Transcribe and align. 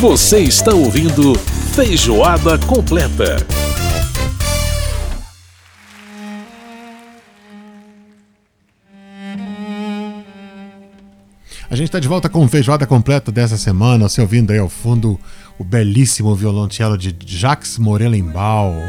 Você 0.00 0.38
está 0.38 0.72
ouvindo 0.72 1.34
Feijoada 1.74 2.56
Completa. 2.56 3.44
A 11.68 11.74
gente 11.74 11.86
está 11.86 11.98
de 11.98 12.06
volta 12.06 12.28
com 12.28 12.46
Feijoada 12.46 12.86
Completa 12.86 13.32
dessa 13.32 13.56
semana. 13.56 14.08
Você 14.08 14.20
ouvindo 14.20 14.52
aí 14.52 14.58
ao 14.60 14.68
fundo 14.68 15.18
o 15.58 15.64
belíssimo 15.64 16.34
violoncelo 16.34 16.96
de 16.96 17.14
Jacques 17.26 17.78
Morelenbaum. 17.78 18.80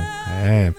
É. 0.43 0.73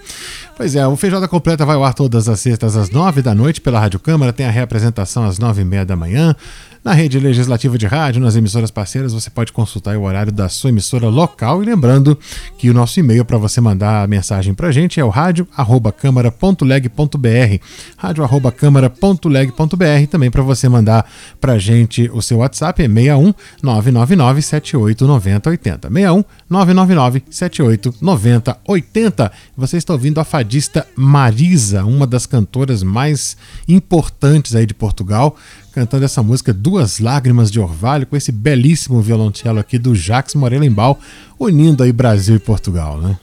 Pois 0.55 0.75
é, 0.75 0.85
o 0.85 0.95
Feijoada 0.95 1.27
Completa 1.27 1.65
vai 1.65 1.75
ao 1.75 1.83
ar 1.83 1.93
todas 1.93 2.29
as 2.29 2.39
sextas 2.39 2.77
às 2.77 2.89
nove 2.89 3.21
da 3.21 3.33
noite 3.33 3.59
pela 3.59 3.79
Rádio 3.79 3.99
Câmara, 3.99 4.31
tem 4.31 4.45
a 4.45 4.51
reapresentação 4.51 5.23
às 5.23 5.39
nove 5.39 5.63
e 5.63 5.65
meia 5.65 5.85
da 5.85 5.95
manhã. 5.95 6.35
Na 6.83 6.93
rede 6.93 7.19
legislativa 7.19 7.77
de 7.77 7.85
rádio, 7.85 8.19
nas 8.19 8.35
emissoras 8.35 8.71
parceiras, 8.71 9.13
você 9.13 9.29
pode 9.29 9.53
consultar 9.53 9.95
o 9.97 10.01
horário 10.01 10.31
da 10.31 10.49
sua 10.49 10.71
emissora 10.71 11.09
local. 11.09 11.61
E 11.61 11.65
lembrando 11.65 12.17
que 12.57 12.71
o 12.71 12.73
nosso 12.73 12.99
e-mail 12.99 13.23
para 13.23 13.37
você 13.37 13.61
mandar 13.61 14.03
a 14.03 14.07
mensagem 14.07 14.55
para 14.55 14.69
a 14.69 14.71
gente 14.71 14.99
é 14.99 15.05
o 15.05 15.09
rádio.câmara.leg.br. 15.09 17.63
Rádio.câmara.leg.br. 17.97 20.07
Também 20.09 20.31
para 20.31 20.41
você 20.41 20.67
mandar 20.67 21.07
para 21.39 21.53
a 21.53 21.59
gente 21.59 22.09
o 22.11 22.19
seu 22.21 22.39
WhatsApp 22.39 22.81
é 22.81 22.87
61 22.87 23.31
999 23.61 24.41
78 24.41 25.05
90 25.05 25.51
80. 25.81 25.89
61 25.89 26.23
999 26.49 27.23
78 27.29 27.95
90 28.01 28.59
80. 28.67 29.31
Você 29.57 29.77
está 29.77 29.93
ouvindo 29.93 30.19
a 30.19 30.23
fadista 30.23 30.87
Marisa, 30.95 31.83
uma 31.85 32.05
das 32.05 32.25
cantoras 32.25 32.83
mais 32.83 33.37
importantes 33.67 34.55
aí 34.55 34.65
de 34.65 34.73
Portugal 34.73 35.35
cantando 35.73 36.03
essa 36.03 36.21
música 36.21 36.53
Duas 36.53 36.99
Lágrimas 36.99 37.49
de 37.49 37.57
Orvalho, 37.57 38.05
com 38.05 38.17
esse 38.17 38.29
belíssimo 38.29 39.01
violoncelo 39.01 39.57
aqui 39.57 39.79
do 39.79 39.95
Jacques 39.95 40.35
Morelenbaum, 40.35 40.97
unindo 41.39 41.81
aí 41.81 41.93
Brasil 41.93 42.35
e 42.35 42.39
Portugal, 42.39 42.99
né? 42.99 43.17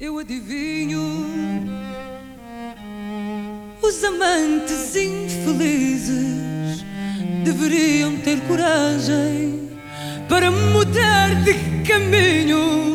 Eu 0.00 0.18
adivinho 0.18 1.00
os 3.80 4.02
amantes 4.02 4.96
infelizes 4.96 6.84
deveriam 7.44 8.16
ter 8.18 8.40
coragem 8.48 9.63
para 10.28 10.50
mudar 10.50 11.34
de 11.42 11.54
caminho. 11.86 12.94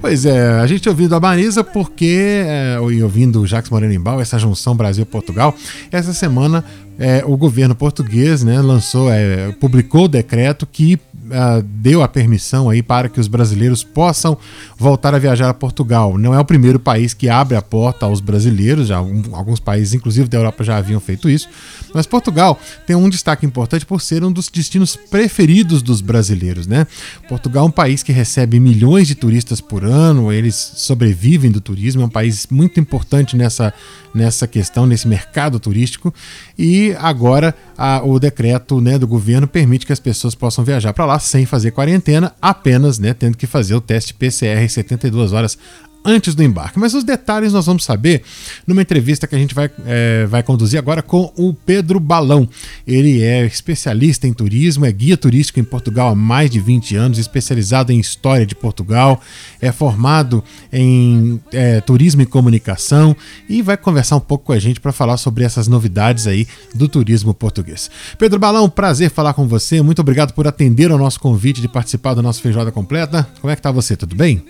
Pois 0.00 0.26
é, 0.26 0.58
a 0.58 0.66
gente 0.66 0.88
ouvindo 0.88 1.14
a 1.14 1.20
Marisa 1.20 1.62
porque, 1.62 2.44
é, 2.44 2.76
ouvindo 2.80 3.40
o 3.40 3.46
Jacques 3.46 3.70
Morelenbaum, 3.70 4.20
essa 4.20 4.36
junção 4.36 4.74
Brasil-Portugal, 4.74 5.54
essa 5.92 6.12
semana 6.12 6.64
é, 6.98 7.22
o 7.24 7.36
governo 7.36 7.74
português 7.74 8.42
né, 8.42 8.60
lançou, 8.60 9.10
é, 9.12 9.52
publicou 9.52 10.04
o 10.04 10.08
decreto 10.08 10.66
que 10.66 10.98
uh, 11.32 11.62
deu 11.62 12.02
a 12.02 12.08
permissão 12.08 12.68
aí 12.68 12.82
para 12.82 13.08
que 13.08 13.18
os 13.18 13.26
brasileiros 13.26 13.82
possam 13.82 14.36
voltar 14.78 15.14
a 15.14 15.18
viajar 15.18 15.48
a 15.48 15.54
Portugal. 15.54 16.16
Não 16.18 16.34
é 16.34 16.38
o 16.38 16.44
primeiro 16.44 16.78
país 16.78 17.14
que 17.14 17.28
abre 17.28 17.56
a 17.56 17.62
porta 17.62 18.06
aos 18.06 18.20
brasileiros, 18.20 18.88
já 18.88 19.00
um, 19.00 19.22
alguns 19.32 19.58
países, 19.58 19.94
inclusive 19.94 20.28
da 20.28 20.38
Europa, 20.38 20.62
já 20.62 20.76
haviam 20.76 21.00
feito 21.00 21.28
isso. 21.28 21.48
Mas 21.94 22.06
Portugal 22.06 22.58
tem 22.86 22.94
um 22.96 23.08
destaque 23.08 23.44
importante 23.44 23.84
por 23.84 24.00
ser 24.00 24.22
um 24.24 24.32
dos 24.32 24.48
destinos 24.48 24.96
preferidos 24.96 25.82
dos 25.82 26.00
brasileiros, 26.00 26.66
né? 26.66 26.86
Portugal 27.28 27.64
é 27.64 27.68
um 27.68 27.70
país 27.70 28.02
que 28.02 28.12
recebe 28.12 28.60
milhões 28.60 29.08
de 29.08 29.14
turistas 29.14 29.60
por 29.60 29.84
ano, 29.84 30.32
eles 30.32 30.54
sobrevivem 30.76 31.50
do 31.50 31.60
turismo, 31.60 32.02
é 32.02 32.04
um 32.04 32.10
país 32.10 32.46
muito 32.50 32.78
importante 32.78 33.36
nessa, 33.36 33.72
nessa 34.14 34.46
questão, 34.46 34.86
nesse 34.86 35.08
mercado 35.08 35.58
turístico. 35.58 36.12
E 36.58 36.94
agora 36.98 37.54
a, 37.76 38.02
o 38.04 38.18
decreto 38.18 38.80
né, 38.80 38.98
do 38.98 39.06
governo 39.06 39.46
permite 39.46 39.86
que 39.86 39.92
as 39.92 40.00
pessoas 40.00 40.34
possam 40.34 40.64
viajar 40.64 40.92
para 40.92 41.04
lá 41.04 41.18
sem 41.22 41.46
fazer 41.46 41.70
quarentena, 41.70 42.34
apenas 42.40 42.98
né, 42.98 43.14
tendo 43.14 43.36
que 43.36 43.46
fazer 43.46 43.74
o 43.74 43.80
teste 43.80 44.12
PCR 44.14 44.62
em 44.62 44.68
72 44.68 45.32
horas 45.32 45.56
antes 46.04 46.34
do 46.34 46.42
embarque. 46.42 46.78
Mas 46.78 46.94
os 46.94 47.04
detalhes 47.04 47.52
nós 47.52 47.66
vamos 47.66 47.84
saber 47.84 48.22
numa 48.66 48.82
entrevista 48.82 49.26
que 49.26 49.34
a 49.34 49.38
gente 49.38 49.54
vai, 49.54 49.70
é, 49.86 50.26
vai 50.26 50.42
conduzir 50.42 50.78
agora 50.78 51.02
com 51.02 51.32
o 51.36 51.54
Pedro 51.54 52.00
Balão. 52.00 52.48
Ele 52.86 53.22
é 53.22 53.44
especialista 53.46 54.26
em 54.26 54.32
turismo, 54.32 54.84
é 54.84 54.92
guia 54.92 55.16
turístico 55.16 55.60
em 55.60 55.64
Portugal 55.64 56.10
há 56.10 56.14
mais 56.14 56.50
de 56.50 56.60
20 56.60 56.96
anos, 56.96 57.18
especializado 57.18 57.92
em 57.92 58.00
história 58.00 58.44
de 58.44 58.54
Portugal, 58.54 59.20
é 59.60 59.70
formado 59.70 60.42
em 60.72 61.40
é, 61.52 61.80
turismo 61.80 62.22
e 62.22 62.26
comunicação 62.26 63.16
e 63.48 63.62
vai 63.62 63.76
conversar 63.76 64.16
um 64.16 64.20
pouco 64.20 64.46
com 64.46 64.52
a 64.52 64.58
gente 64.58 64.80
para 64.80 64.92
falar 64.92 65.16
sobre 65.16 65.44
essas 65.44 65.68
novidades 65.68 66.26
aí 66.26 66.46
do 66.74 66.88
turismo 66.88 67.32
português. 67.32 67.90
Pedro 68.18 68.38
Balão, 68.38 68.68
prazer 68.68 69.10
falar 69.10 69.34
com 69.34 69.46
você. 69.46 69.80
Muito 69.82 70.00
obrigado 70.00 70.32
por 70.32 70.46
atender 70.46 70.90
ao 70.90 70.98
nosso 70.98 71.20
convite 71.20 71.60
de 71.60 71.68
participar 71.68 72.14
do 72.14 72.22
nosso 72.22 72.40
Feijoada 72.40 72.72
Completa. 72.72 73.28
Como 73.40 73.50
é 73.50 73.56
que 73.56 73.62
tá 73.62 73.70
você? 73.70 73.96
Tudo 73.96 74.16
bem? 74.16 74.42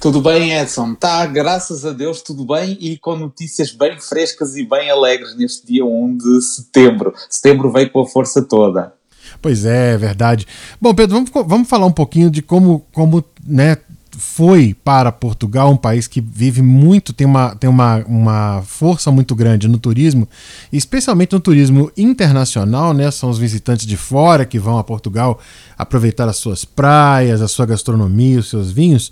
Tudo 0.00 0.20
bem, 0.20 0.52
Edson? 0.52 0.94
Tá, 0.94 1.26
graças 1.26 1.84
a 1.84 1.92
Deus, 1.92 2.22
tudo 2.22 2.44
bem 2.46 2.76
e 2.80 2.96
com 2.96 3.16
notícias 3.16 3.70
bem 3.70 4.00
frescas 4.00 4.56
e 4.56 4.64
bem 4.64 4.90
alegres 4.90 5.36
neste 5.36 5.66
dia 5.66 5.84
1 5.84 6.16
de 6.16 6.42
setembro. 6.42 7.14
Setembro 7.28 7.70
veio 7.70 7.90
com 7.90 8.00
a 8.00 8.06
força 8.06 8.42
toda. 8.42 8.92
Pois 9.40 9.64
é, 9.64 9.94
é 9.94 9.98
verdade. 9.98 10.46
Bom, 10.80 10.94
Pedro, 10.94 11.16
vamos, 11.16 11.30
vamos 11.48 11.68
falar 11.68 11.86
um 11.86 11.92
pouquinho 11.92 12.30
de 12.30 12.42
como, 12.42 12.84
como 12.92 13.24
né, 13.46 13.76
foi 14.16 14.74
para 14.74 15.10
Portugal, 15.12 15.70
um 15.70 15.76
país 15.76 16.06
que 16.06 16.20
vive 16.20 16.62
muito, 16.62 17.12
tem, 17.12 17.26
uma, 17.26 17.54
tem 17.54 17.70
uma, 17.70 18.04
uma 18.06 18.62
força 18.62 19.10
muito 19.10 19.34
grande 19.34 19.68
no 19.68 19.78
turismo, 19.78 20.28
especialmente 20.72 21.32
no 21.32 21.40
turismo 21.40 21.90
internacional, 21.96 22.92
né? 22.92 23.10
São 23.10 23.30
os 23.30 23.38
visitantes 23.38 23.86
de 23.86 23.96
fora 23.96 24.44
que 24.44 24.58
vão 24.58 24.78
a 24.78 24.84
Portugal 24.84 25.38
aproveitar 25.76 26.28
as 26.28 26.36
suas 26.36 26.64
praias, 26.64 27.40
a 27.40 27.48
sua 27.48 27.66
gastronomia, 27.66 28.40
os 28.40 28.50
seus 28.50 28.70
vinhos. 28.70 29.10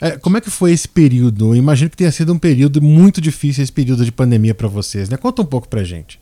É, 0.00 0.12
como 0.12 0.36
é 0.36 0.40
que 0.40 0.50
foi 0.50 0.72
esse 0.72 0.88
período? 0.88 1.48
Eu 1.48 1.56
imagino 1.56 1.90
que 1.90 1.96
tenha 1.96 2.10
sido 2.10 2.32
um 2.32 2.38
período 2.38 2.80
muito 2.80 3.20
difícil, 3.20 3.62
esse 3.62 3.72
período 3.72 4.04
de 4.04 4.10
pandemia 4.12 4.54
para 4.54 4.66
vocês, 4.68 5.08
né? 5.08 5.16
Conta 5.16 5.42
um 5.42 5.46
pouco 5.46 5.68
para 5.68 5.84
gente. 5.84 6.18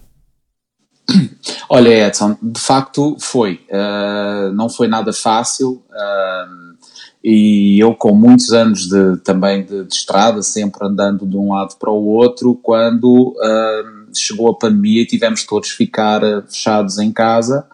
Olha, 1.69 2.09
Edson, 2.09 2.37
de 2.43 2.61
facto 2.61 3.17
foi. 3.21 3.61
Uh, 3.71 4.53
não 4.53 4.69
foi 4.69 4.89
nada 4.89 5.13
fácil. 5.13 5.83
Uh, 5.91 6.79
e 7.23 7.79
eu 7.81 7.95
com 7.95 8.15
muitos 8.15 8.53
anos 8.53 8.89
de, 8.89 9.17
também 9.19 9.65
de, 9.65 9.85
de, 9.85 9.95
estrada, 9.95 10.43
sempre 10.43 10.87
andando 10.87 11.27
de 11.27 11.37
um 11.37 11.53
lado 11.53 11.77
para 11.79 11.91
o 11.91 12.05
outro, 12.07 12.59
quando 12.63 13.35
uh, 13.37 14.17
chegou 14.17 14.51
a 14.51 14.59
pandemia 14.59 15.03
e 15.03 15.07
tivemos 15.07 15.45
todos 15.45 15.71
ficar 15.71 16.21
fechados 16.49 16.99
em 16.99 17.13
casa, 17.13 17.67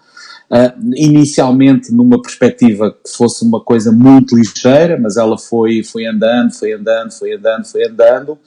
Uh, 0.50 0.94
inicialmente 0.94 1.92
numa 1.92 2.20
perspectiva 2.20 2.92
que 2.92 3.10
fosse 3.10 3.44
uma 3.44 3.60
coisa 3.60 3.90
muito 3.90 4.36
ligeira, 4.36 4.98
mas 5.00 5.16
ela 5.16 5.38
foi, 5.38 5.82
foi 5.82 6.06
andando, 6.06 6.52
foi 6.52 6.72
andando, 6.72 7.12
foi 7.12 7.34
andando, 7.34 7.64
foi 7.64 7.88
andando, 7.88 8.38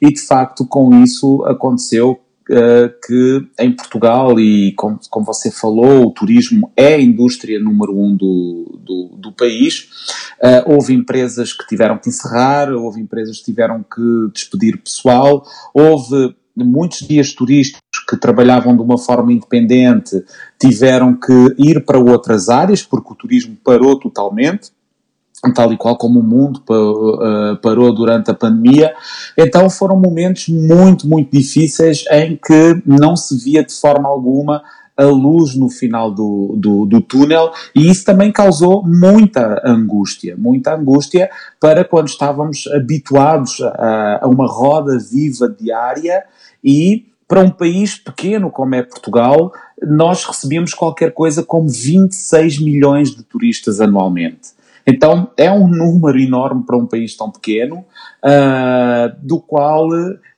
e 0.00 0.12
de 0.12 0.20
facto 0.20 0.64
com 0.64 1.02
isso 1.02 1.44
aconteceu 1.44 2.20
uh, 2.50 2.90
que 3.06 3.46
em 3.58 3.72
Portugal, 3.72 4.38
e 4.38 4.72
como, 4.72 4.98
como 5.08 5.26
você 5.26 5.50
falou, 5.50 6.06
o 6.06 6.12
turismo 6.12 6.70
é 6.76 6.94
a 6.94 7.00
indústria 7.00 7.60
número 7.60 7.96
um 7.96 8.16
do, 8.16 8.80
do, 8.84 9.16
do 9.16 9.32
país, 9.32 9.88
uh, 10.42 10.72
houve 10.72 10.92
empresas 10.92 11.52
que 11.52 11.66
tiveram 11.66 11.98
que 11.98 12.08
encerrar, 12.08 12.72
houve 12.72 13.00
empresas 13.00 13.38
que 13.38 13.44
tiveram 13.44 13.82
que 13.82 14.32
despedir 14.32 14.82
pessoal, 14.82 15.44
houve 15.72 16.34
muitos 16.56 17.06
dias 17.06 17.32
turísticos 17.32 17.80
que 18.08 18.16
trabalhavam 18.16 18.76
de 18.76 18.82
uma 18.82 18.98
forma 18.98 19.32
independente 19.32 20.24
tiveram 20.58 21.14
que 21.14 21.54
ir 21.58 21.84
para 21.84 21.98
outras 21.98 22.48
áreas 22.48 22.82
porque 22.82 23.12
o 23.12 23.16
turismo 23.16 23.56
parou 23.64 23.98
totalmente 23.98 24.70
tal 25.54 25.72
e 25.72 25.76
qual 25.76 25.96
como 25.96 26.20
o 26.20 26.22
mundo 26.22 26.62
eh, 26.68 27.54
parou 27.62 27.94
durante 27.94 28.30
a 28.30 28.34
pandemia. 28.34 28.92
Então 29.38 29.70
foram 29.70 29.98
momentos 29.98 30.48
muito, 30.48 31.08
muito 31.08 31.32
difíceis 31.32 32.04
em 32.10 32.36
que 32.36 32.82
não 32.84 33.16
se 33.16 33.42
via 33.42 33.64
de 33.64 33.72
forma 33.72 34.06
alguma 34.06 34.62
a 35.00 35.06
luz 35.06 35.54
no 35.54 35.70
final 35.70 36.10
do, 36.10 36.54
do, 36.56 36.84
do, 36.84 37.00
túnel 37.00 37.52
e 37.74 37.90
isso 37.90 38.04
também 38.04 38.30
causou 38.30 38.82
muita 38.86 39.62
angústia, 39.64 40.36
muita 40.36 40.74
angústia 40.74 41.30
para 41.58 41.84
quando 41.84 42.08
estávamos 42.08 42.66
habituados 42.66 43.60
a, 43.62 44.20
a 44.22 44.28
uma 44.28 44.46
roda 44.46 44.98
viva 44.98 45.48
diária 45.48 46.24
e 46.62 47.06
para 47.26 47.40
um 47.40 47.50
país 47.50 47.96
pequeno 47.96 48.50
como 48.50 48.74
é 48.74 48.82
Portugal, 48.82 49.52
nós 49.80 50.24
recebemos 50.24 50.74
qualquer 50.74 51.12
coisa 51.12 51.42
como 51.42 51.68
26 51.68 52.60
milhões 52.60 53.14
de 53.14 53.22
turistas 53.22 53.80
anualmente. 53.80 54.50
Então 54.86 55.30
é 55.36 55.50
um 55.50 55.68
número 55.68 56.18
enorme 56.18 56.64
para 56.64 56.76
um 56.76 56.86
país 56.86 57.16
tão 57.16 57.30
pequeno, 57.30 57.84
uh, 58.24 59.14
do 59.22 59.40
qual 59.40 59.88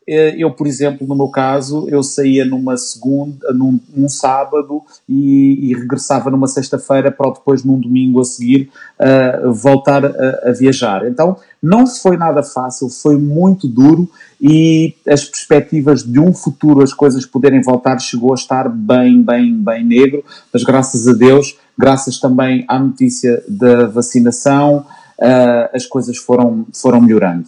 eu, 0.07 0.51
por 0.51 0.67
exemplo, 0.67 1.07
no 1.07 1.15
meu 1.15 1.29
caso, 1.29 1.87
eu 1.89 2.03
saía 2.03 2.45
numa 2.45 2.77
segunda, 2.77 3.53
num, 3.53 3.79
num 3.95 4.09
sábado 4.09 4.83
e, 5.09 5.71
e, 5.71 5.75
regressava 5.75 6.31
numa 6.31 6.49
sexta-feira 6.49 7.11
para 7.11 7.31
depois, 7.31 7.63
num 7.63 7.79
domingo 7.79 8.21
a 8.21 8.25
seguir, 8.25 8.69
uh, 8.99 9.53
voltar 9.53 10.05
a, 10.05 10.51
a, 10.51 10.53
viajar. 10.53 11.07
Então, 11.07 11.37
não 11.63 11.87
foi 11.87 12.17
nada 12.17 12.43
fácil, 12.43 12.89
foi 12.89 13.17
muito 13.17 13.69
duro 13.69 14.09
e 14.41 14.95
as 15.07 15.25
perspectivas 15.25 16.03
de 16.03 16.19
um 16.19 16.35
futuro, 16.35 16.83
as 16.83 16.93
coisas 16.93 17.25
poderem 17.25 17.63
voltar, 17.63 17.99
chegou 18.01 18.33
a 18.33 18.35
estar 18.35 18.69
bem, 18.69 19.23
bem, 19.23 19.55
bem 19.55 19.85
negro, 19.85 20.25
mas 20.53 20.65
graças 20.65 21.07
a 21.07 21.13
Deus, 21.13 21.57
graças 21.79 22.19
também 22.19 22.65
à 22.67 22.79
notícia 22.79 23.43
da 23.49 23.87
vacinação, 23.87 24.79
uh, 25.19 25.69
as 25.73 25.87
coisas 25.87 26.17
foram, 26.17 26.67
foram 26.73 27.01
melhorando. 27.01 27.47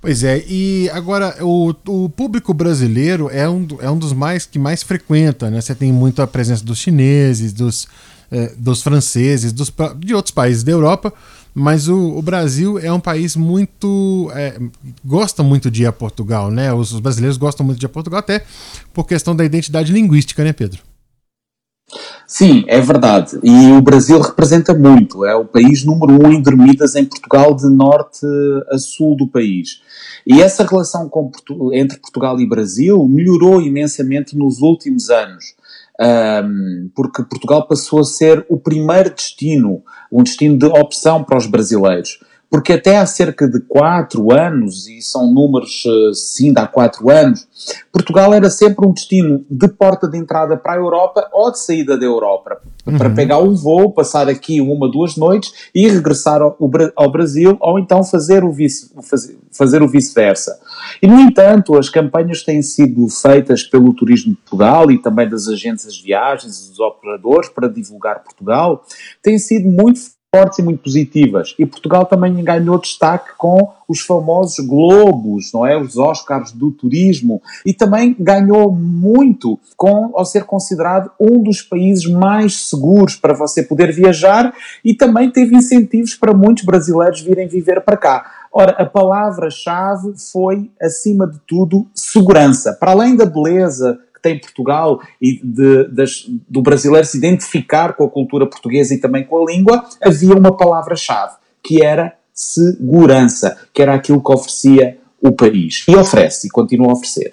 Pois 0.00 0.22
é, 0.22 0.44
e 0.46 0.88
agora 0.90 1.36
o, 1.44 1.74
o 1.88 2.08
público 2.08 2.54
brasileiro 2.54 3.28
é 3.32 3.48
um, 3.48 3.66
é 3.80 3.90
um 3.90 3.98
dos 3.98 4.12
mais 4.12 4.46
que 4.46 4.58
mais 4.58 4.82
frequenta, 4.82 5.50
né? 5.50 5.60
Você 5.60 5.74
tem 5.74 5.92
muito 5.92 6.22
a 6.22 6.26
presença 6.26 6.64
dos 6.64 6.78
chineses, 6.78 7.52
dos, 7.52 7.88
eh, 8.30 8.54
dos 8.56 8.80
franceses, 8.80 9.52
dos, 9.52 9.72
de 9.98 10.14
outros 10.14 10.32
países 10.32 10.62
da 10.62 10.70
Europa, 10.70 11.12
mas 11.52 11.88
o, 11.88 12.16
o 12.16 12.22
Brasil 12.22 12.78
é 12.78 12.92
um 12.92 13.00
país 13.00 13.34
muito. 13.34 14.30
É, 14.34 14.56
gosta 15.04 15.42
muito 15.42 15.68
de 15.68 15.82
ir 15.82 15.86
a 15.86 15.92
Portugal, 15.92 16.48
né? 16.48 16.72
Os, 16.72 16.92
os 16.92 17.00
brasileiros 17.00 17.36
gostam 17.36 17.66
muito 17.66 17.80
de 17.80 17.84
ir 17.84 17.88
a 17.88 17.90
Portugal, 17.90 18.20
até 18.20 18.44
por 18.94 19.04
questão 19.04 19.34
da 19.34 19.44
identidade 19.44 19.92
linguística, 19.92 20.44
né, 20.44 20.52
Pedro? 20.52 20.80
Sim, 22.30 22.62
é 22.66 22.78
verdade. 22.78 23.38
E 23.42 23.72
o 23.72 23.80
Brasil 23.80 24.20
representa 24.20 24.74
muito. 24.74 25.24
É 25.24 25.34
o 25.34 25.46
país 25.46 25.82
número 25.82 26.12
um 26.12 26.30
em 26.30 26.42
dormidas 26.42 26.94
em 26.94 27.06
Portugal, 27.06 27.56
de 27.56 27.66
norte 27.70 28.26
a 28.70 28.76
sul 28.76 29.16
do 29.16 29.26
país. 29.26 29.80
E 30.26 30.42
essa 30.42 30.62
relação 30.62 31.10
entre 31.72 31.98
Portugal 31.98 32.38
e 32.38 32.46
Brasil 32.46 33.02
melhorou 33.08 33.62
imensamente 33.62 34.36
nos 34.36 34.60
últimos 34.60 35.08
anos. 35.08 35.54
Um, 35.98 36.90
porque 36.94 37.24
Portugal 37.24 37.66
passou 37.66 38.00
a 38.00 38.04
ser 38.04 38.44
o 38.46 38.58
primeiro 38.58 39.08
destino, 39.14 39.82
um 40.12 40.22
destino 40.22 40.58
de 40.58 40.66
opção 40.66 41.24
para 41.24 41.38
os 41.38 41.46
brasileiros 41.46 42.18
porque 42.50 42.72
até 42.72 42.96
há 42.96 43.04
cerca 43.04 43.46
de 43.46 43.60
4 43.60 44.32
anos, 44.32 44.88
e 44.88 45.02
são 45.02 45.30
números 45.30 45.82
eh, 45.86 46.14
sim 46.14 46.52
de 46.52 46.60
há 46.60 46.66
4 46.66 47.10
anos, 47.10 47.46
Portugal 47.92 48.32
era 48.32 48.48
sempre 48.48 48.86
um 48.86 48.92
destino 48.92 49.44
de 49.50 49.68
porta 49.68 50.08
de 50.08 50.16
entrada 50.16 50.56
para 50.56 50.72
a 50.72 50.76
Europa 50.76 51.28
ou 51.32 51.52
de 51.52 51.58
saída 51.58 51.98
da 51.98 52.06
Europa, 52.06 52.58
uhum. 52.86 52.96
para 52.96 53.10
pegar 53.10 53.38
um 53.38 53.54
voo, 53.54 53.92
passar 53.92 54.28
aqui 54.28 54.60
uma, 54.60 54.90
duas 54.90 55.16
noites 55.16 55.52
e 55.74 55.88
regressar 55.88 56.40
ao, 56.40 56.56
ao 56.96 57.12
Brasil, 57.12 57.56
ou 57.60 57.78
então 57.78 58.02
fazer 58.02 58.42
o 58.44 58.52
vice, 58.52 58.90
fazer, 59.52 59.82
o 59.82 59.88
vice-versa. 59.88 60.58
E, 61.02 61.06
no 61.06 61.20
entanto, 61.20 61.76
as 61.76 61.90
campanhas 61.90 62.42
têm 62.42 62.62
sido 62.62 63.08
feitas 63.08 63.62
pelo 63.62 63.92
Turismo 63.92 64.32
de 64.32 64.38
Portugal 64.38 64.90
e 64.90 65.00
também 65.00 65.28
das 65.28 65.48
agências 65.48 65.94
de 65.94 66.02
viagens 66.02 66.64
e 66.64 66.70
dos 66.70 66.80
operadores 66.80 67.50
para 67.50 67.68
divulgar 67.68 68.22
Portugal, 68.22 68.84
têm 69.22 69.38
sido 69.38 69.68
muito 69.68 70.00
fortes 70.34 70.58
e 70.58 70.62
muito 70.62 70.82
positivas. 70.82 71.54
E 71.58 71.64
Portugal 71.64 72.04
também 72.04 72.34
ganhou 72.44 72.78
destaque 72.78 73.30
com 73.38 73.72
os 73.88 74.00
famosos 74.00 74.58
Globos, 74.66 75.50
não 75.54 75.66
é? 75.66 75.80
Os 75.80 75.96
Oscars 75.96 76.52
do 76.52 76.70
turismo. 76.70 77.40
E 77.64 77.72
também 77.72 78.14
ganhou 78.18 78.70
muito 78.70 79.58
com, 79.74 80.12
ao 80.14 80.26
ser 80.26 80.44
considerado 80.44 81.10
um 81.18 81.42
dos 81.42 81.62
países 81.62 82.04
mais 82.04 82.68
seguros 82.68 83.16
para 83.16 83.32
você 83.32 83.62
poder 83.62 83.90
viajar 83.90 84.52
e 84.84 84.92
também 84.92 85.30
teve 85.30 85.56
incentivos 85.56 86.14
para 86.14 86.34
muitos 86.34 86.64
brasileiros 86.64 87.22
virem 87.22 87.48
viver 87.48 87.80
para 87.80 87.96
cá. 87.96 88.30
Ora, 88.52 88.72
a 88.72 88.84
palavra-chave 88.84 90.14
foi, 90.32 90.70
acima 90.80 91.26
de 91.26 91.38
tudo, 91.46 91.86
segurança. 91.94 92.72
Para 92.72 92.92
além 92.92 93.14
da 93.14 93.26
beleza 93.26 93.98
que 94.18 94.22
tem 94.22 94.38
Portugal 94.38 95.00
e 95.20 95.40
de, 95.42 95.84
das, 95.88 96.26
do 96.48 96.60
brasileiro 96.60 97.06
se 97.06 97.16
identificar 97.16 97.94
com 97.94 98.04
a 98.04 98.10
cultura 98.10 98.46
portuguesa 98.46 98.94
e 98.94 98.98
também 98.98 99.24
com 99.24 99.42
a 99.42 99.50
língua, 99.50 99.84
havia 100.02 100.34
uma 100.34 100.56
palavra-chave, 100.56 101.36
que 101.62 101.82
era 101.82 102.14
segurança, 102.34 103.56
que 103.72 103.80
era 103.80 103.94
aquilo 103.94 104.22
que 104.22 104.32
oferecia 104.32 104.98
o 105.20 105.32
país. 105.32 105.84
E 105.88 105.96
oferece, 105.96 106.46
e 106.46 106.50
continua 106.50 106.90
a 106.90 106.92
oferecer. 106.92 107.32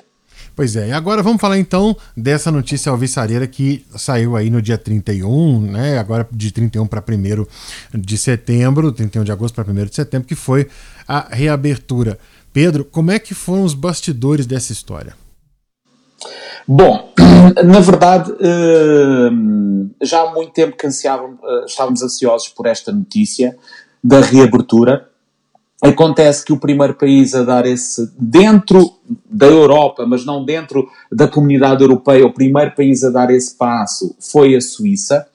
Pois 0.56 0.76
é, 0.78 0.88
e 0.88 0.92
agora 0.94 1.22
vamos 1.22 1.42
falar 1.42 1.60
então 1.60 1.96
dessa 2.16 2.50
notícia 2.50 2.90
alvissareira 2.90 3.46
que 3.46 3.86
saiu 3.94 4.38
aí 4.38 4.50
no 4.50 4.62
dia 4.62 4.78
31, 4.78 5.60
né? 5.60 5.98
Agora 5.98 6.26
de 6.32 6.50
31 6.50 6.88
para 6.88 7.02
1 7.02 7.46
de 8.00 8.18
setembro, 8.18 8.92
31 8.92 9.26
de 9.26 9.32
agosto 9.34 9.56
para 9.56 9.70
1 9.70 9.86
de 9.86 9.96
setembro, 9.96 10.28
que 10.28 10.36
foi 10.36 10.68
a 11.06 11.28
reabertura. 11.30 12.18
Pedro, 12.54 12.86
como 12.86 13.12
é 13.12 13.20
que 13.20 13.34
foram 13.34 13.66
os 13.66 13.74
bastidores 13.74 14.46
dessa 14.46 14.72
história? 14.72 15.14
Bom, 16.67 17.13
na 17.63 17.79
verdade, 17.79 18.33
eh, 18.39 19.29
já 20.01 20.21
há 20.21 20.31
muito 20.31 20.51
tempo 20.51 20.75
que 20.75 20.88
eh, 20.88 20.89
estávamos 21.65 22.01
ansiosos 22.01 22.50
por 22.50 22.65
esta 22.65 22.91
notícia 22.91 23.56
da 24.03 24.19
reabertura. 24.19 25.07
Acontece 25.81 26.44
que 26.44 26.53
o 26.53 26.59
primeiro 26.59 26.95
país 26.95 27.35
a 27.35 27.44
dar 27.44 27.65
esse, 27.65 28.12
dentro 28.17 28.94
da 29.29 29.45
Europa, 29.45 30.06
mas 30.07 30.25
não 30.25 30.44
dentro 30.44 30.89
da 31.12 31.27
comunidade 31.27 31.83
europeia, 31.83 32.25
o 32.25 32.33
primeiro 32.33 32.71
país 32.71 33.03
a 33.03 33.09
dar 33.09 33.29
esse 33.29 33.56
passo 33.56 34.15
foi 34.19 34.56
a 34.56 34.62
Suíça. 34.62 35.27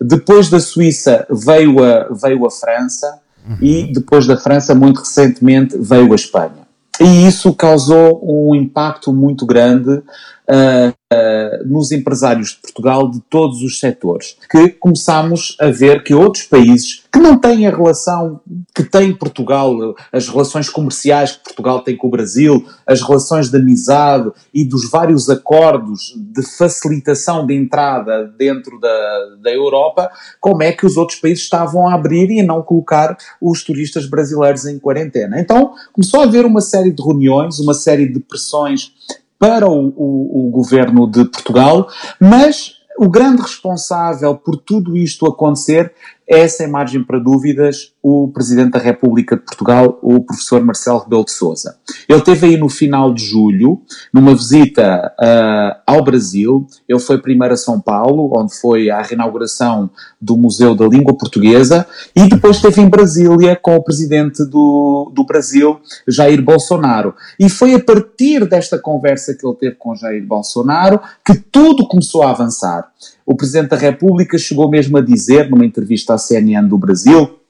Depois 0.00 0.48
da 0.48 0.60
Suíça 0.60 1.26
veio 1.30 1.82
a, 1.82 2.08
veio 2.12 2.46
a 2.46 2.50
França 2.50 3.20
uhum. 3.48 3.56
e 3.60 3.92
depois 3.92 4.26
da 4.26 4.36
França, 4.36 4.74
muito 4.74 5.00
recentemente, 5.00 5.76
veio 5.78 6.12
a 6.12 6.14
Espanha. 6.14 6.66
E 7.00 7.26
isso 7.26 7.52
causou 7.54 8.20
um 8.22 8.54
impacto 8.54 9.12
muito 9.12 9.44
grande 9.44 10.02
uh, 10.48 10.88
uh, 11.12 11.68
nos 11.68 11.92
empresários 11.92 12.50
de 12.50 12.56
Portugal 12.56 13.10
de 13.10 13.20
todos 13.28 13.62
os 13.62 13.78
setores, 13.78 14.36
que 14.50 14.70
começámos 14.70 15.56
a 15.60 15.70
ver 15.70 16.02
que 16.02 16.14
outros 16.14 16.44
países 16.44 17.04
que 17.12 17.18
não 17.18 17.38
têm 17.38 17.66
a 17.66 17.70
relação 17.70 18.40
que 18.74 18.84
tem 18.84 19.14
Portugal, 19.14 19.96
as 20.12 20.28
relações 20.28 20.68
comerciais 20.68 21.32
que 21.32 21.44
Portugal 21.44 21.80
tem 21.80 21.96
com 21.96 22.08
o 22.08 22.10
Brasil, 22.10 22.66
as 22.86 23.00
relações 23.00 23.50
de 23.50 23.56
amizade 23.56 24.30
e 24.52 24.64
dos 24.64 24.90
vários 24.90 25.30
acordos 25.30 26.14
de 26.16 26.42
facilitação 26.42 27.46
de 27.46 27.54
entrada 27.54 28.24
dentro 28.38 28.78
da, 28.78 29.36
da 29.42 29.50
Europa, 29.50 30.10
como 30.40 30.62
é 30.62 30.72
que 30.72 30.84
os 30.84 30.96
outros 30.96 31.18
países 31.18 31.44
estavam 31.44 31.88
a 31.88 31.94
abrir 31.94 32.30
e 32.30 32.40
a 32.40 32.44
não 32.44 32.62
colocar 32.62 33.16
os 33.40 33.64
turistas 33.64 34.06
brasileiros 34.06 34.66
em 34.66 34.78
quarentena. 34.78 35.40
Então 35.40 35.72
começou 35.92 36.20
a 36.20 36.24
haver 36.24 36.44
uma 36.44 36.60
série 36.60 36.90
de 36.90 37.02
reuniões, 37.02 37.58
uma 37.58 37.74
série 37.74 38.06
de 38.06 38.20
pressões 38.20 38.92
para 39.38 39.68
o, 39.68 39.92
o, 39.96 40.46
o 40.46 40.50
governo 40.50 41.10
de 41.10 41.24
Portugal, 41.24 41.88
mas 42.20 42.76
o 42.98 43.08
grande 43.08 43.42
responsável 43.42 44.34
por 44.36 44.56
tudo 44.56 44.96
isto 44.96 45.26
acontecer 45.26 45.92
é, 46.28 46.48
sem 46.48 46.66
margem 46.68 47.04
para 47.04 47.18
dúvidas, 47.18 47.92
o 48.02 48.28
Presidente 48.28 48.70
da 48.70 48.78
República 48.78 49.36
de 49.36 49.42
Portugal, 49.42 49.98
o 50.02 50.20
professor 50.20 50.62
Marcelo 50.64 50.98
Rebelo 50.98 51.24
de 51.24 51.30
Sousa. 51.30 51.76
Ele 52.08 52.18
esteve 52.18 52.46
aí 52.46 52.56
no 52.56 52.68
final 52.68 53.14
de 53.14 53.24
julho, 53.24 53.80
numa 54.12 54.34
visita 54.34 55.12
uh, 55.20 55.80
ao 55.86 56.02
Brasil. 56.02 56.66
Ele 56.88 56.98
foi 56.98 57.18
primeiro 57.18 57.54
a 57.54 57.56
São 57.56 57.80
Paulo, 57.80 58.32
onde 58.36 58.54
foi 58.54 58.90
a 58.90 59.02
reinauguração 59.02 59.90
do 60.20 60.36
Museu 60.36 60.74
da 60.74 60.86
Língua 60.86 61.16
Portuguesa, 61.16 61.86
e 62.14 62.28
depois 62.28 62.56
esteve 62.56 62.80
em 62.80 62.88
Brasília 62.88 63.56
com 63.56 63.76
o 63.76 63.82
Presidente 63.82 64.44
do, 64.44 65.12
do 65.14 65.24
Brasil, 65.24 65.80
Jair 66.08 66.42
Bolsonaro. 66.42 67.14
E 67.38 67.48
foi 67.48 67.74
a 67.74 67.82
partir 67.82 68.46
desta 68.48 68.78
conversa 68.78 69.34
que 69.34 69.46
ele 69.46 69.56
teve 69.56 69.76
com 69.76 69.94
Jair 69.94 70.24
Bolsonaro 70.26 71.00
que 71.24 71.34
tudo 71.34 71.86
começou 71.86 72.22
a 72.22 72.30
avançar. 72.30 72.90
O 73.26 73.36
Presidente 73.36 73.70
da 73.70 73.76
República 73.76 74.38
chegou 74.38 74.70
mesmo 74.70 74.96
a 74.96 75.00
dizer, 75.00 75.50
numa 75.50 75.66
entrevista 75.66 76.14
à 76.14 76.18
CNN 76.18 76.68
do 76.68 76.78
Brasil, 76.78 77.40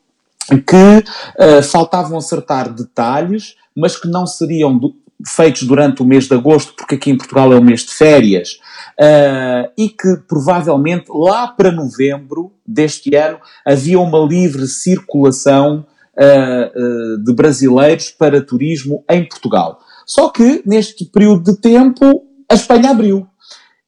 que 0.49 1.04
uh, 1.45 1.62
faltavam 1.62 2.16
acertar 2.16 2.73
detalhes, 2.73 3.56
mas 3.76 3.97
que 3.97 4.09
não 4.09 4.26
seriam 4.26 4.76
do, 4.76 4.95
feitos 5.26 5.64
durante 5.64 6.02
o 6.02 6.04
mês 6.04 6.26
de 6.26 6.35
agosto, 6.35 6.75
porque 6.75 6.95
aqui 6.95 7.11
em 7.11 7.16
Portugal 7.16 7.52
é 7.52 7.59
o 7.59 7.62
mês 7.62 7.80
de 7.80 7.92
férias, 7.92 8.59
uh, 8.99 9.71
e 9.76 9.88
que 9.88 10.16
provavelmente 10.26 11.06
lá 11.11 11.49
para 11.49 11.71
novembro 11.71 12.52
deste 12.66 13.14
ano 13.14 13.38
havia 13.64 14.00
uma 14.00 14.18
livre 14.18 14.66
circulação 14.66 15.85
uh, 16.16 17.18
de 17.23 17.35
brasileiros 17.35 18.11
para 18.11 18.40
turismo 18.40 19.04
em 19.11 19.25
Portugal. 19.28 19.80
Só 20.06 20.28
que 20.28 20.62
neste 20.64 21.04
período 21.04 21.52
de 21.52 21.61
tempo 21.61 22.25
a 22.49 22.54
Espanha 22.54 22.90
abriu. 22.90 23.26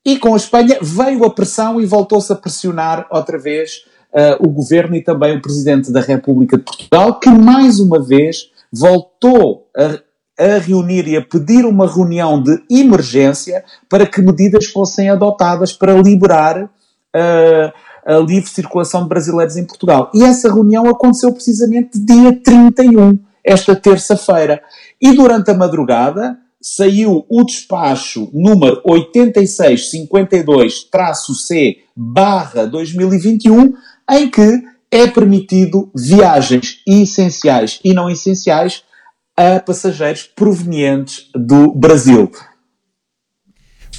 E 0.09 0.19
com 0.19 0.33
a 0.33 0.39
Espanha 0.39 0.79
veio 0.81 1.23
a 1.27 1.31
pressão 1.31 1.79
e 1.79 1.85
voltou-se 1.85 2.33
a 2.33 2.35
pressionar 2.35 3.07
outra 3.11 3.37
vez 3.37 3.85
uh, 4.11 4.43
o 4.43 4.49
governo 4.49 4.97
e 4.97 5.05
também 5.05 5.37
o 5.37 5.43
Presidente 5.43 5.93
da 5.93 6.01
República 6.01 6.57
de 6.57 6.63
Portugal, 6.63 7.21
que 7.21 7.29
mais 7.29 7.79
uma 7.79 8.03
vez 8.03 8.51
voltou 8.73 9.69
a, 9.77 10.01
a 10.43 10.59
reunir 10.61 11.07
e 11.09 11.15
a 11.15 11.21
pedir 11.21 11.67
uma 11.67 11.87
reunião 11.87 12.43
de 12.43 12.59
emergência 12.71 13.63
para 13.87 14.07
que 14.07 14.23
medidas 14.23 14.65
fossem 14.65 15.11
adotadas 15.11 15.75
para 15.75 16.01
liberar 16.01 16.65
uh, 16.65 17.73
a 18.07 18.17
livre 18.17 18.49
circulação 18.49 19.03
de 19.03 19.11
brasileiros 19.11 19.59
em 19.59 19.67
Portugal. 19.67 20.11
E 20.15 20.25
essa 20.25 20.51
reunião 20.51 20.89
aconteceu 20.89 21.31
precisamente 21.35 21.99
dia 21.99 22.33
31, 22.43 23.19
esta 23.45 23.77
terça-feira. 23.77 24.63
E 24.99 25.13
durante 25.13 25.51
a 25.51 25.55
madrugada, 25.55 26.39
saiu 26.61 27.25
o 27.29 27.45
despacho 27.45 28.29
número 28.33 28.83
8652-C 28.85 31.79
barra 31.97 32.67
2021, 32.67 33.75
em 34.11 34.29
que 34.31 34.63
é 34.91 35.07
permitido 35.07 35.91
viagens 35.95 36.83
essenciais 36.87 37.79
e 37.85 37.93
não 37.93 38.09
essenciais 38.11 38.83
a 39.37 39.61
passageiros 39.61 40.23
provenientes 40.35 41.29
do 41.35 41.71
Brasil. 41.73 42.33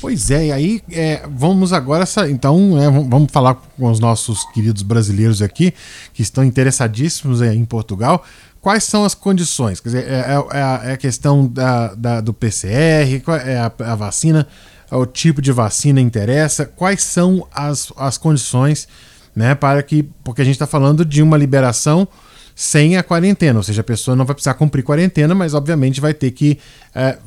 Pois 0.02 0.32
é, 0.32 0.48
e 0.48 0.52
aí 0.52 0.82
é, 0.92 1.28
vamos 1.30 1.74
agora, 1.74 2.06
então, 2.30 2.82
é, 2.82 2.90
vamos 2.90 3.32
falar 3.32 3.56
com 3.56 3.90
os 3.90 4.00
nossos 4.00 4.46
queridos 4.52 4.82
brasileiros 4.82 5.42
aqui, 5.42 5.74
que 6.14 6.22
estão 6.22 6.44
interessadíssimos 6.44 7.42
em 7.42 7.66
Portugal. 7.66 8.24
Quais 8.62 8.84
são 8.84 9.04
as 9.04 9.14
condições? 9.14 9.80
Quer 9.80 9.90
dizer, 9.90 10.08
é, 10.08 10.36
é, 10.52 10.90
é 10.90 10.92
a 10.94 10.98
questão 10.98 11.48
da, 11.48 11.94
da, 11.96 12.22
do 12.22 12.34
PCR, 12.34 13.22
é 13.46 13.58
a, 13.58 13.72
a, 13.92 13.96
vacina, 13.96 14.48
o 14.92 15.06
tipo 15.06 15.42
de 15.42 15.52
vacina 15.52 16.00
interessa? 16.00 16.66
Quais 16.66 17.02
são 17.04 17.48
as, 17.54 17.92
as 17.98 18.18
condições 18.18 18.88
né, 19.36 19.56
para 19.56 19.82
que. 19.84 20.04
Porque 20.24 20.42
a 20.42 20.46
gente 20.46 20.56
está 20.56 20.68
falando 20.68 21.06
de 21.06 21.22
uma 21.22 21.38
liberação 21.38 22.08
sem 22.54 22.98
a 22.98 23.04
quarentena, 23.04 23.58
ou 23.58 23.64
seja, 23.64 23.80
a 23.80 23.86
pessoa 23.86 24.18
não 24.18 24.26
vai 24.26 24.36
precisar 24.36 24.54
cumprir 24.56 24.84
quarentena, 24.84 25.34
mas 25.34 25.54
obviamente 25.54 26.02
vai 26.02 26.14
ter 26.14 26.32
que 26.32 26.60
é, 26.94 27.18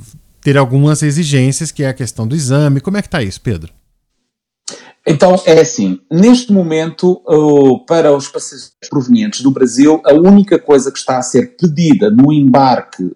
ter 0.43 0.59
algumas 0.59 1.03
exigências, 1.03 1.71
que 1.71 1.85
é 1.85 1.89
a 1.89 1.95
questão 1.95 2.27
do 2.27 2.35
exame. 2.35 2.81
Como 2.81 2.97
é 2.97 3.03
que 3.03 3.09
está 3.09 3.23
isso, 3.23 3.41
Pedro? 3.41 3.73
Então, 5.07 5.41
é 5.47 5.61
assim, 5.61 5.99
neste 6.11 6.53
momento, 6.53 7.23
para 7.87 8.15
os 8.15 8.29
passageiros 8.29 8.73
provenientes 8.89 9.41
do 9.41 9.51
Brasil, 9.51 10.01
a 10.05 10.13
única 10.15 10.59
coisa 10.59 10.93
que 10.93 10.99
está 10.99 11.19
a 11.19 11.23
ser 11.23 11.57
pedida 11.57 12.11
no 12.11 12.33
embarque 12.33 13.11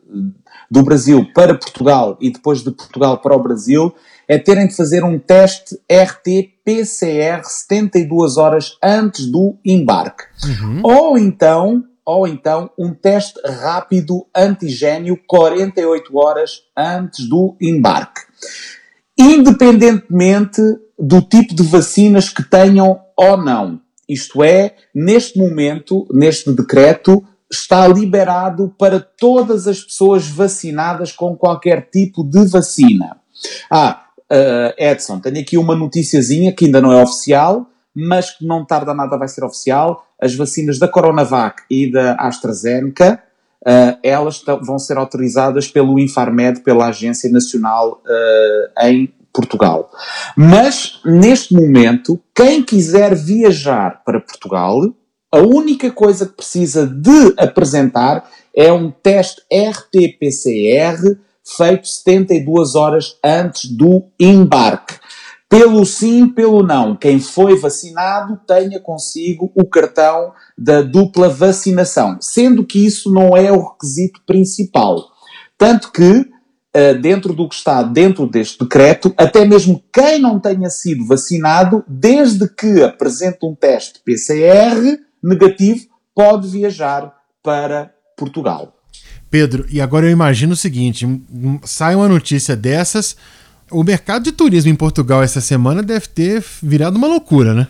do 0.68 0.82
Brasil 0.82 1.24
para 1.32 1.56
Portugal 1.56 2.18
e 2.20 2.30
depois 2.32 2.64
de 2.64 2.72
Portugal 2.72 3.18
para 3.18 3.36
o 3.36 3.42
Brasil 3.42 3.94
é 4.26 4.36
terem 4.36 4.66
de 4.66 4.74
fazer 4.74 5.04
um 5.04 5.16
teste 5.16 5.78
RT-PCR 5.88 7.44
72 7.44 8.36
horas 8.36 8.76
antes 8.82 9.26
do 9.26 9.56
embarque. 9.64 10.24
Uhum. 10.44 10.80
Ou 10.82 11.16
então, 11.16 11.84
ou 12.06 12.28
então 12.28 12.70
um 12.78 12.94
teste 12.94 13.40
rápido 13.44 14.24
antigênio 14.34 15.18
48 15.26 16.16
horas 16.16 16.62
antes 16.76 17.28
do 17.28 17.56
embarque. 17.60 18.22
Independentemente 19.18 20.62
do 20.96 21.20
tipo 21.20 21.54
de 21.54 21.64
vacinas 21.64 22.28
que 22.28 22.42
tenham 22.42 23.00
ou 23.16 23.36
não. 23.36 23.80
Isto 24.08 24.44
é, 24.44 24.76
neste 24.94 25.36
momento, 25.38 26.06
neste 26.12 26.52
decreto, 26.52 27.24
está 27.50 27.86
liberado 27.88 28.72
para 28.78 29.00
todas 29.00 29.66
as 29.66 29.80
pessoas 29.80 30.28
vacinadas 30.28 31.12
com 31.12 31.36
qualquer 31.36 31.88
tipo 31.90 32.22
de 32.22 32.46
vacina. 32.46 33.16
Ah, 33.70 34.06
uh, 34.30 34.74
Edson, 34.78 35.18
tenho 35.18 35.40
aqui 35.40 35.58
uma 35.58 35.74
noticiazinha 35.74 36.52
que 36.52 36.66
ainda 36.66 36.80
não 36.80 36.92
é 36.92 37.02
oficial, 37.02 37.66
mas 37.94 38.30
que 38.30 38.46
não 38.46 38.64
tarda 38.64 38.94
nada 38.94 39.16
vai 39.16 39.28
ser 39.28 39.44
oficial. 39.44 40.05
As 40.20 40.34
vacinas 40.34 40.78
da 40.78 40.88
Coronavac 40.88 41.62
e 41.70 41.90
da 41.90 42.14
AstraZeneca, 42.14 43.22
uh, 43.62 43.98
elas 44.02 44.42
vão 44.62 44.78
ser 44.78 44.96
autorizadas 44.96 45.68
pelo 45.68 45.98
Infarmed, 45.98 46.60
pela 46.60 46.88
Agência 46.88 47.30
Nacional 47.30 48.02
uh, 48.04 48.86
em 48.86 49.12
Portugal. 49.32 49.90
Mas, 50.36 51.00
neste 51.04 51.54
momento, 51.54 52.18
quem 52.34 52.62
quiser 52.62 53.14
viajar 53.14 54.02
para 54.04 54.20
Portugal, 54.20 54.80
a 55.30 55.38
única 55.38 55.90
coisa 55.90 56.26
que 56.26 56.32
precisa 56.32 56.86
de 56.86 57.34
apresentar 57.36 58.26
é 58.54 58.72
um 58.72 58.90
teste 58.90 59.42
RT-PCR 59.52 61.18
feito 61.44 61.86
72 61.86 62.74
horas 62.74 63.18
antes 63.22 63.70
do 63.70 64.04
embarque. 64.18 64.94
Pelo 65.48 65.84
sim, 65.86 66.28
pelo 66.28 66.62
não. 66.62 66.96
Quem 66.96 67.20
foi 67.20 67.56
vacinado 67.56 68.40
tenha 68.46 68.80
consigo 68.80 69.52
o 69.54 69.64
cartão 69.64 70.32
da 70.58 70.82
dupla 70.82 71.28
vacinação, 71.28 72.18
sendo 72.20 72.64
que 72.64 72.84
isso 72.84 73.12
não 73.12 73.36
é 73.36 73.52
o 73.52 73.72
requisito 73.72 74.20
principal. 74.26 75.04
Tanto 75.56 75.92
que, 75.92 76.26
eh, 76.74 76.94
dentro 76.94 77.32
do 77.32 77.48
que 77.48 77.54
está 77.54 77.82
dentro 77.82 78.26
deste 78.26 78.58
decreto, 78.58 79.14
até 79.16 79.44
mesmo 79.44 79.82
quem 79.92 80.18
não 80.18 80.40
tenha 80.40 80.68
sido 80.68 81.06
vacinado, 81.06 81.84
desde 81.86 82.48
que 82.48 82.82
apresente 82.82 83.38
um 83.44 83.54
teste 83.54 84.00
PCR 84.04 84.98
negativo, 85.22 85.86
pode 86.14 86.48
viajar 86.48 87.14
para 87.42 87.92
Portugal. 88.16 88.74
Pedro, 89.30 89.66
e 89.70 89.80
agora 89.80 90.06
eu 90.06 90.10
imagino 90.10 90.54
o 90.54 90.56
seguinte: 90.56 91.06
sai 91.62 91.94
uma 91.94 92.08
notícia 92.08 92.56
dessas, 92.56 93.16
o 93.70 93.82
mercado 93.82 94.24
de 94.24 94.32
turismo 94.32 94.70
em 94.70 94.76
Portugal 94.76 95.22
essa 95.22 95.40
semana 95.40 95.82
deve 95.82 96.08
ter 96.08 96.44
virado 96.62 96.96
uma 96.96 97.08
loucura, 97.08 97.54
né? 97.54 97.68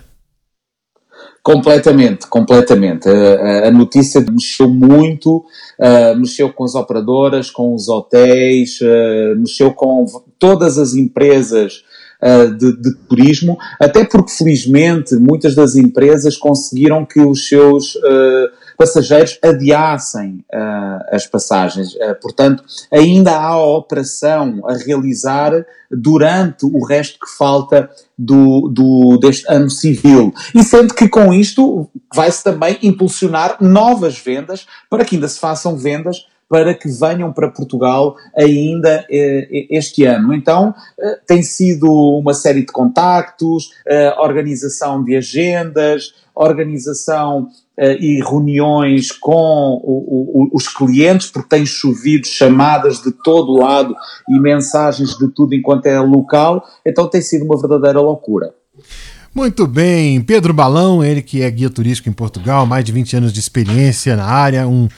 Completamente, 1.43 2.27
completamente. 2.27 3.09
A, 3.09 3.69
a, 3.69 3.71
notícia 3.71 4.21
mexeu 4.21 4.69
muito, 4.69 5.45
uh, 5.79 6.17
mexeu 6.19 6.53
com 6.53 6.65
as 6.65 6.75
operadoras, 6.75 7.51
com 7.51 7.73
os 7.73 7.89
hotéis, 7.89 8.81
uh, 8.81 9.39
mexeu 9.39 9.73
com 9.73 10.05
todas 10.41 10.77
as 10.77 10.95
empresas 10.95 11.85
uh, 12.21 12.53
de, 12.53 12.77
de, 12.81 12.97
turismo, 13.09 13.57
até 13.81 14.05
porque 14.05 14.33
felizmente 14.33 15.15
muitas 15.15 15.55
das 15.55 15.77
empresas 15.77 16.37
conseguiram 16.37 17.07
que 17.07 17.21
os 17.21 17.47
seus 17.47 17.97
passageiros 18.77 19.39
adiassem 19.43 20.45
uh, 20.53 21.15
as 21.15 21.27
passagens. 21.27 21.95
Uh, 21.95 22.15
portanto, 22.21 22.65
ainda 22.93 23.33
há 23.33 23.49
a 23.49 23.67
operação 23.67 24.63
a 24.69 24.75
realizar 24.75 25.53
durante 25.91 26.67
o 26.67 26.85
resto 26.85 27.19
que 27.19 27.37
falta 27.37 27.89
do, 28.19 28.69
do, 28.69 29.19
deste 29.19 29.45
ano 29.49 29.71
civil. 29.71 30.33
E 30.55 30.63
sendo 30.63 30.95
que 30.95 31.09
com 31.09 31.33
isto 31.33 31.89
vai-se 32.15 32.43
também 32.43 32.79
impulsionar 32.83 33.57
novas 33.61 34.19
vendas 34.19 34.67
para 34.91 35.05
que 35.05 35.17
ainda 35.17 35.29
se 35.29 35.39
façam 35.39 35.77
vendas 35.77 36.27
para 36.49 36.75
que 36.75 36.89
venham 36.89 37.33
para 37.33 37.51
Portugal 37.51 38.17
ainda 38.37 39.05
eh, 39.11 39.67
este 39.71 40.05
ano. 40.05 40.33
Então, 40.33 40.75
eh, 40.99 41.19
tem 41.27 41.43
sido 41.43 41.91
uma 41.91 42.35
série 42.35 42.61
de 42.61 42.73
contactos, 42.73 43.71
eh, 43.87 44.15
organização 44.19 45.03
de 45.03 45.17
agendas, 45.17 46.15
organização 46.37 47.49
uh, 47.79 47.85
e 47.99 48.21
reuniões 48.21 49.11
com 49.11 49.81
o, 49.83 50.45
o, 50.45 50.51
os 50.53 50.69
clientes, 50.69 51.31
porque 51.31 51.49
tem 51.49 51.65
chovido 51.65 52.27
chamadas 52.27 53.03
de 53.03 53.11
todo 53.11 53.57
lado 53.57 53.97
e 54.29 54.39
mensagens 54.39 55.17
de 55.17 55.29
tudo 55.29 55.55
enquanto 55.55 55.87
é 55.87 55.99
local, 55.99 56.63
então 56.85 57.09
tem 57.09 57.23
sido 57.23 57.47
uma 57.47 57.59
verdadeira 57.59 58.01
loucura. 58.01 58.53
Muito 59.35 59.67
bem, 59.67 60.21
Pedro 60.21 60.53
Balão, 60.53 61.03
ele 61.03 61.23
que 61.23 61.43
é 61.43 61.51
guia 61.51 61.71
turístico 61.71 62.09
em 62.09 62.13
Portugal, 62.13 62.67
mais 62.67 62.85
de 62.85 62.93
20 62.93 63.17
anos 63.17 63.33
de 63.33 63.41
experiência 63.41 64.15
na 64.15 64.25
área, 64.25 64.69
um 64.69 64.89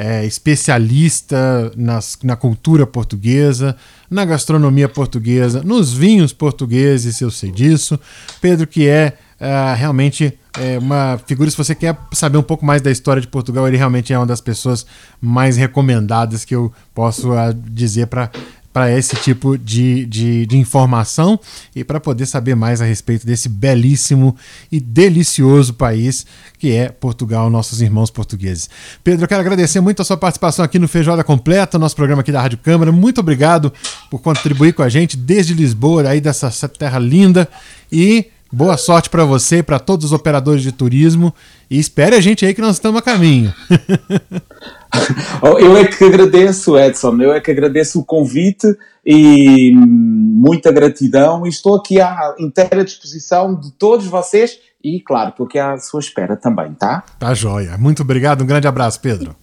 é, 0.00 0.24
especialista 0.24 1.70
nas, 1.76 2.18
na 2.22 2.34
cultura 2.34 2.86
portuguesa, 2.86 3.76
na 4.10 4.24
gastronomia 4.24 4.88
portuguesa, 4.88 5.62
nos 5.62 5.92
vinhos 5.92 6.32
portugueses, 6.32 7.20
eu 7.20 7.30
sei 7.30 7.50
disso. 7.50 8.00
Pedro, 8.40 8.66
que 8.66 8.88
é 8.88 9.12
uh, 9.38 9.76
realmente 9.76 10.38
é 10.58 10.78
uma 10.78 11.20
figura, 11.26 11.50
se 11.50 11.56
você 11.56 11.74
quer 11.74 11.98
saber 12.12 12.38
um 12.38 12.42
pouco 12.42 12.64
mais 12.64 12.80
da 12.80 12.90
história 12.90 13.20
de 13.20 13.28
Portugal, 13.28 13.68
ele 13.68 13.76
realmente 13.76 14.10
é 14.10 14.18
uma 14.18 14.26
das 14.26 14.40
pessoas 14.40 14.86
mais 15.20 15.58
recomendadas 15.58 16.46
que 16.46 16.54
eu 16.54 16.72
posso 16.94 17.32
uh, 17.32 17.52
dizer 17.52 18.06
para 18.06 18.30
para 18.72 18.96
esse 18.96 19.16
tipo 19.16 19.58
de, 19.58 20.06
de, 20.06 20.46
de 20.46 20.56
informação 20.56 21.38
e 21.74 21.82
para 21.82 21.98
poder 21.98 22.26
saber 22.26 22.54
mais 22.54 22.80
a 22.80 22.84
respeito 22.84 23.26
desse 23.26 23.48
belíssimo 23.48 24.36
e 24.70 24.78
delicioso 24.78 25.74
país 25.74 26.24
que 26.58 26.72
é 26.72 26.88
Portugal, 26.88 27.48
nossos 27.50 27.80
irmãos 27.80 28.10
portugueses. 28.10 28.68
Pedro, 29.02 29.24
eu 29.24 29.28
quero 29.28 29.40
agradecer 29.40 29.80
muito 29.80 30.02
a 30.02 30.04
sua 30.04 30.16
participação 30.16 30.64
aqui 30.64 30.78
no 30.78 30.86
Feijoada 30.86 31.24
Completa, 31.24 31.78
nosso 31.78 31.96
programa 31.96 32.20
aqui 32.20 32.30
da 32.30 32.42
Rádio 32.42 32.58
Câmara. 32.58 32.92
Muito 32.92 33.18
obrigado 33.18 33.72
por 34.10 34.20
contribuir 34.20 34.74
com 34.74 34.82
a 34.82 34.88
gente 34.88 35.16
desde 35.16 35.54
Lisboa, 35.54 36.06
aí 36.08 36.20
dessa 36.20 36.50
terra 36.68 36.98
linda 36.98 37.48
e 37.90 38.26
Boa 38.52 38.76
sorte 38.76 39.08
para 39.08 39.24
você 39.24 39.58
e 39.58 39.62
para 39.62 39.78
todos 39.78 40.06
os 40.06 40.12
operadores 40.12 40.62
de 40.62 40.72
turismo. 40.72 41.32
E 41.70 41.78
espere 41.78 42.16
a 42.16 42.20
gente 42.20 42.44
aí 42.44 42.52
que 42.52 42.60
nós 42.60 42.76
estamos 42.76 42.98
a 42.98 43.02
caminho. 43.02 43.54
eu 45.60 45.76
é 45.76 45.84
que 45.84 46.02
agradeço, 46.02 46.76
Edson. 46.76 47.16
Eu 47.20 47.32
é 47.32 47.40
que 47.40 47.50
agradeço 47.50 48.00
o 48.00 48.04
convite 48.04 48.66
e 49.06 49.72
muita 49.76 50.72
gratidão. 50.72 51.46
E 51.46 51.48
estou 51.48 51.76
aqui 51.76 52.00
à 52.00 52.34
inteira 52.40 52.84
disposição 52.84 53.54
de 53.54 53.70
todos 53.72 54.06
vocês. 54.06 54.58
E, 54.82 55.00
claro, 55.00 55.30
estou 55.30 55.46
aqui 55.46 55.58
à 55.58 55.78
sua 55.78 56.00
espera 56.00 56.36
também, 56.36 56.72
tá? 56.72 57.04
Tá 57.20 57.32
joia. 57.32 57.78
Muito 57.78 58.02
obrigado. 58.02 58.42
Um 58.42 58.46
grande 58.46 58.66
abraço, 58.66 59.00
Pedro. 59.00 59.36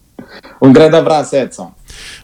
Um 0.60 0.72
grande 0.72 0.96
abraço, 0.96 1.36
Edson. 1.36 1.72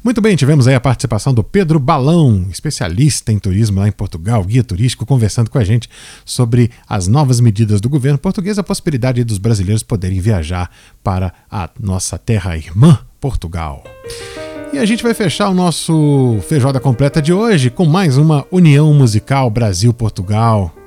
Muito 0.03 0.21
bem, 0.21 0.37
tivemos 0.37 0.69
aí 0.69 0.75
a 0.75 0.81
participação 0.81 1.33
do 1.33 1.43
Pedro 1.43 1.79
Balão, 1.79 2.47
especialista 2.51 3.33
em 3.33 3.39
turismo 3.39 3.81
lá 3.81 3.89
em 3.89 3.93
Portugal, 3.93 4.45
guia 4.45 4.63
turístico, 4.63 5.07
conversando 5.07 5.51
com 5.51 5.59
a 5.59 5.65
gente 5.65 5.89
sobre 6.25 6.71
as 6.89 7.09
novas 7.09 7.41
medidas 7.41 7.81
do 7.81 7.89
governo 7.89 8.19
português, 8.19 8.59
a 8.59 8.63
possibilidade 8.63 9.25
dos 9.25 9.39
brasileiros 9.39 9.83
poderem 9.83 10.21
viajar 10.21 10.71
para 11.03 11.33
a 11.51 11.69
nossa 11.81 12.19
terra 12.19 12.57
irmã, 12.57 12.99
Portugal. 13.21 13.83
E 14.73 14.79
a 14.79 14.85
gente 14.85 15.03
vai 15.03 15.15
fechar 15.15 15.49
o 15.49 15.55
nosso 15.55 16.39
Feijoada 16.49 16.81
Completa 16.81 17.23
de 17.23 17.33
hoje 17.33 17.71
com 17.71 17.87
mais 17.87 18.19
uma 18.19 18.45
União 18.51 18.93
Musical 18.93 19.49
Brasil-Portugal. 19.49 20.84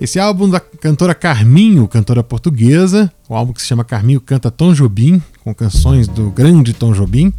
Esse 0.00 0.20
álbum 0.20 0.48
da 0.48 0.60
cantora 0.60 1.12
Carminho, 1.12 1.88
cantora 1.88 2.22
portuguesa, 2.22 3.12
o 3.28 3.34
álbum 3.34 3.52
que 3.52 3.60
se 3.60 3.66
chama 3.66 3.84
Carminho 3.84 4.20
Canta 4.20 4.48
Tom 4.48 4.72
Jobim, 4.72 5.20
com 5.42 5.52
canções 5.52 6.06
do 6.06 6.30
grande 6.30 6.72
Tom 6.72 6.92
Jobim. 6.92 7.32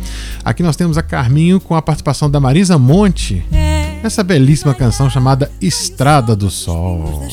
Aqui 0.43 0.61
nós 0.61 0.75
temos 0.75 0.97
a 0.97 1.01
Carminho 1.01 1.61
com 1.61 1.73
a 1.73 1.81
participação 1.81 2.29
da 2.29 2.39
Marisa 2.39 2.77
Monte. 2.77 3.45
É 3.53 3.79
essa 4.03 4.23
belíssima 4.23 4.73
canção 4.73 5.09
chamada 5.09 5.49
Estrada 5.61 6.35
do 6.35 6.49
Sol. 6.49 7.25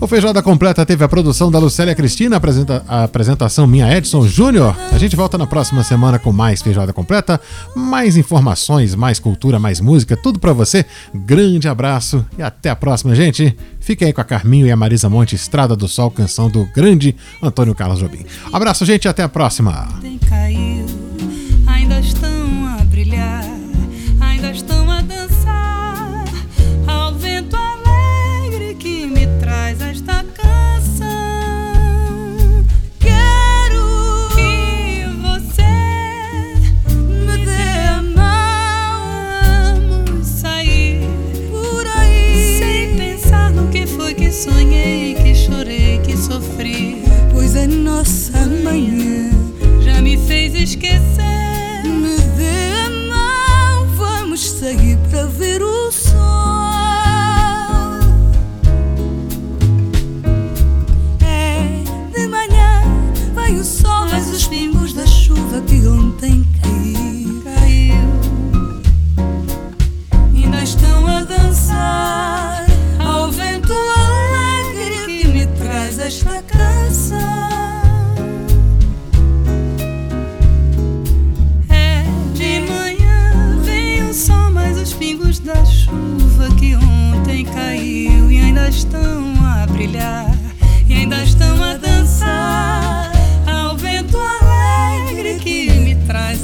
O 0.00 0.06
Feijoada 0.06 0.42
Completa 0.42 0.84
teve 0.84 1.04
a 1.04 1.08
produção 1.08 1.50
da 1.50 1.58
Lucélia 1.58 1.94
Cristina, 1.94 2.40
a 2.88 3.04
apresentação 3.04 3.66
minha 3.66 3.96
Edson 3.96 4.26
Júnior. 4.26 4.76
A 4.90 4.98
gente 4.98 5.14
volta 5.14 5.38
na 5.38 5.46
próxima 5.46 5.84
semana 5.84 6.18
com 6.18 6.32
mais 6.32 6.60
Feijoada 6.60 6.92
Completa, 6.92 7.40
mais 7.74 8.16
informações, 8.16 8.94
mais 8.94 9.18
cultura, 9.18 9.58
mais 9.58 9.80
música, 9.80 10.16
tudo 10.16 10.38
para 10.38 10.52
você. 10.52 10.84
Grande 11.14 11.68
abraço 11.68 12.24
e 12.36 12.42
até 12.42 12.70
a 12.70 12.76
próxima, 12.76 13.14
gente. 13.14 13.56
Fique 13.80 14.04
aí 14.04 14.12
com 14.12 14.20
a 14.20 14.24
Carminho 14.24 14.66
e 14.66 14.70
a 14.70 14.76
Marisa 14.76 15.08
Monte, 15.08 15.34
Estrada 15.34 15.76
do 15.76 15.86
Sol, 15.86 16.10
canção 16.10 16.48
do 16.48 16.64
grande 16.74 17.14
Antônio 17.42 17.74
Carlos 17.74 18.00
Jobim. 18.00 18.24
Abraço, 18.52 18.84
gente, 18.84 19.04
e 19.04 19.08
até 19.08 19.22
a 19.22 19.28
próxima. 19.28 19.88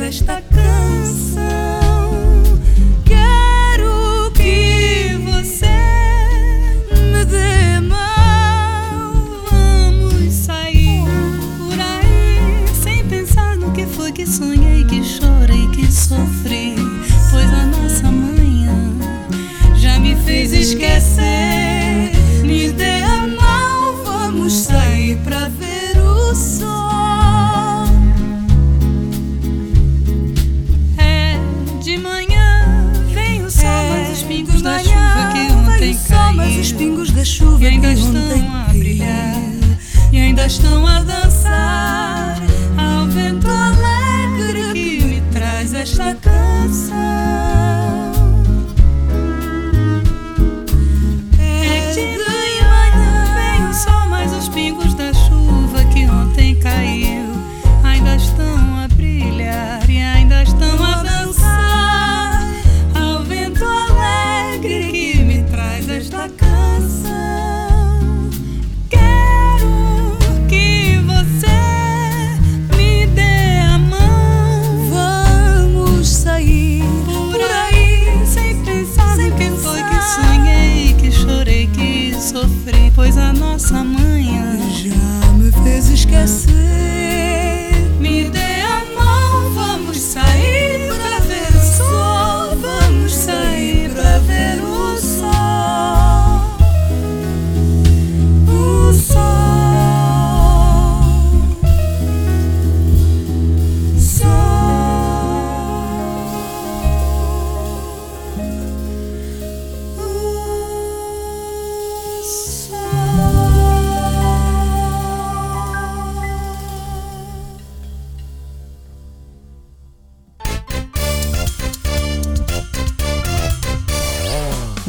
Traz 0.09 0.23
esta 0.23 0.48
os 36.61 36.73
pingos 36.73 37.13
da 37.13 37.25
chuva 37.25 37.63
e 37.63 37.67
ainda 37.69 37.93
estão 37.93 38.55
a 38.55 38.73
brilhar. 38.73 39.37
E 40.11 40.19
ainda 40.19 40.47
estão 40.47 40.87
a 40.87 41.01
dançar 41.01 42.37
ao 42.77 43.07
vento 43.07 43.47